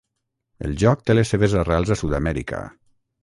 El 0.69 0.73
joc 0.83 1.03
té 1.09 1.15
les 1.17 1.33
seves 1.35 1.55
arrels 1.63 1.93
a 1.97 2.01
Sud-amèrica. 2.03 2.63